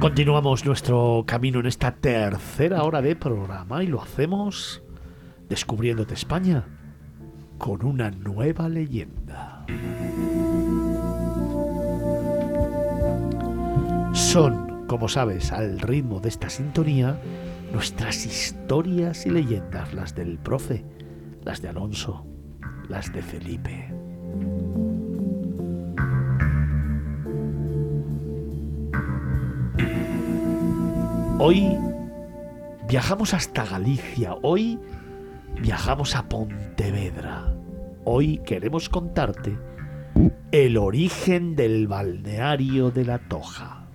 [0.00, 4.82] Continuamos nuestro camino en esta tercera hora de programa y lo hacemos
[5.50, 6.64] descubriéndote España
[7.58, 9.66] con una nueva leyenda.
[14.14, 17.20] Son, como sabes, al ritmo de esta sintonía,
[17.70, 20.82] nuestras historias y leyendas, las del profe,
[21.44, 22.24] las de Alonso,
[22.88, 23.92] las de Felipe.
[31.42, 31.74] Hoy
[32.86, 34.78] viajamos hasta Galicia, hoy
[35.58, 37.54] viajamos a Pontevedra.
[38.04, 39.56] Hoy queremos contarte
[40.52, 43.86] el origen del balneario de la Toja.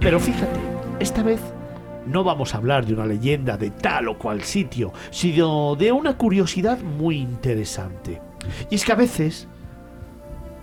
[0.00, 0.60] Pero fíjate,
[0.98, 1.42] esta vez
[2.06, 6.16] no vamos a hablar de una leyenda de tal o cual sitio, sino de una
[6.16, 8.22] curiosidad muy interesante.
[8.70, 9.46] Y es que a veces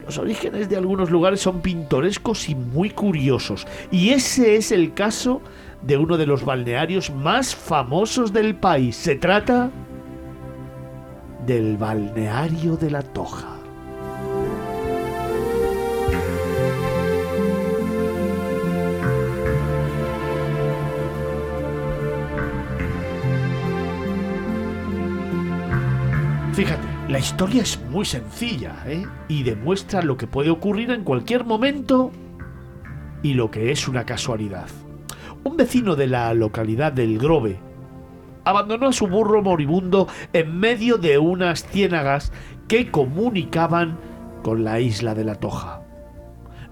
[0.08, 3.68] los orígenes de algunos lugares son pintorescos y muy curiosos.
[3.92, 5.42] Y ese es el caso
[5.82, 8.96] de uno de los balnearios más famosos del país.
[8.96, 9.70] Se trata
[11.46, 13.57] del balneario de la Toja.
[26.58, 29.06] Fíjate, la historia es muy sencilla ¿eh?
[29.28, 32.12] y demuestra lo que puede ocurrir en cualquier momento
[33.22, 34.66] y lo que es una casualidad.
[35.44, 37.60] Un vecino de la localidad del Grove
[38.44, 42.32] abandonó a su burro moribundo en medio de unas ciénagas
[42.68, 44.00] que comunicaban
[44.42, 45.84] con la isla de la Toja.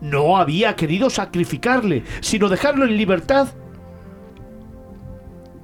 [0.01, 3.49] No había querido sacrificarle, sino dejarlo en libertad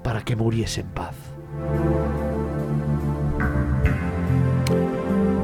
[0.03, 1.30] para que muriese en paz.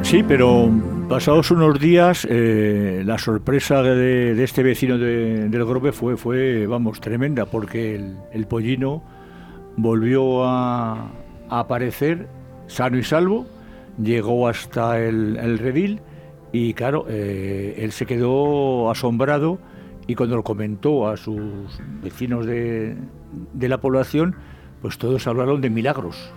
[0.07, 0.71] Sí, pero
[1.09, 7.45] pasados unos días, eh, la sorpresa de, este vecino del Grove fue, fue, vamos, tremenda,
[7.45, 8.01] porque
[8.31, 9.03] el, pollino
[9.75, 11.11] volvió a,
[11.49, 12.29] aparecer
[12.67, 13.47] sano y salvo,
[14.01, 15.99] llegó hasta el, redil
[16.53, 19.59] y, claro, eh, él se quedó asombrado
[20.07, 22.95] y cuando lo comentó a sus vecinos de,
[23.51, 24.37] de la población,
[24.81, 26.31] pues todos hablaron de milagros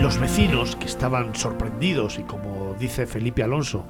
[0.00, 3.84] Los vecinos, que estaban sorprendidos y como dice Felipe Alonso,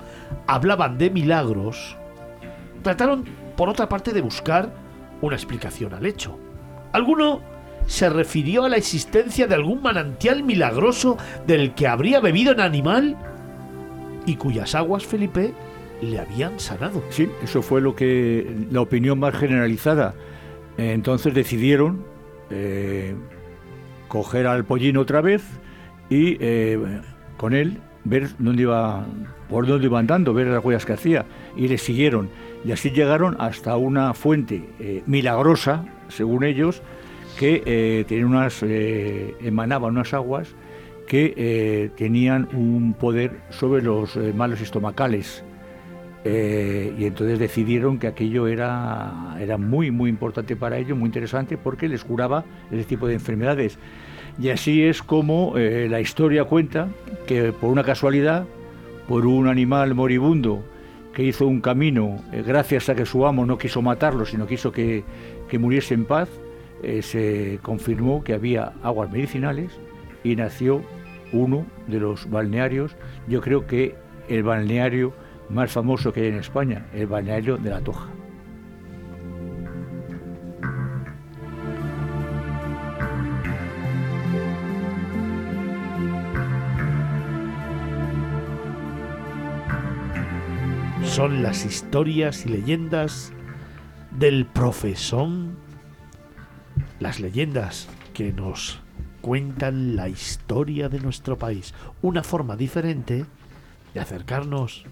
[0.47, 1.97] hablaban de milagros,
[2.83, 3.27] trataron
[3.57, 4.73] por otra parte de buscar
[5.21, 6.39] una explicación al hecho.
[6.93, 7.43] Alguno
[7.87, 13.17] se refirió a la existencia de algún manantial milagroso del que habría bebido un animal
[14.25, 15.53] y cuyas aguas Felipe
[16.01, 17.03] le habían sanado.
[17.11, 20.15] Sí, eso fue lo que la opinión más generalizada.
[20.79, 22.05] Entonces decidieron
[22.49, 23.15] eh,
[24.09, 25.43] coger al pollino otra vez
[26.11, 27.01] y eh,
[27.37, 29.07] con él ver dónde iba,
[29.49, 31.27] por dónde iba andando, ver las huellas que hacía.
[31.57, 32.31] Y le siguieron.
[32.65, 36.83] Y así llegaron hasta una fuente eh, milagrosa, según ellos,
[37.39, 40.55] que eh, tenía unas, emanaba unas aguas
[41.07, 45.43] que tenían un poder sobre los malos estomacales.
[46.25, 51.89] y entonces decidieron que aquello era, era muy, muy importante para ellos, muy interesante, porque
[51.89, 53.79] les curaba ese tipo de enfermedades.
[54.39, 56.89] Y así es como eh, la historia cuenta
[57.27, 58.47] que por una casualidad,
[59.09, 60.63] por un animal moribundo
[61.13, 64.71] que hizo un camino, eh, gracias a que su amo no quiso matarlo, sino quiso
[64.71, 65.03] que,
[65.59, 66.29] muriese en paz,
[66.85, 69.73] eh, se confirmó que había aguas medicinales
[70.23, 70.83] y nació
[71.33, 72.95] uno de los balnearios,
[73.27, 73.97] yo creo que
[74.29, 75.13] el balneario
[75.51, 78.18] más famoso que hay en España, el balneario de la Toja.
[91.19, 93.33] Son las historias y leyendas
[94.13, 95.59] del profesón,
[97.01, 98.79] las leyendas que nos
[99.21, 103.27] cuentan la historia de nuestro país, una forma diferente
[103.95, 104.85] de acercarnos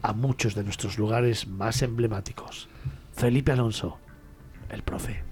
[0.00, 2.70] a muchos de nuestros lugares más emblemáticos.
[3.12, 3.98] Felipe Alonso,
[4.70, 5.31] el profe.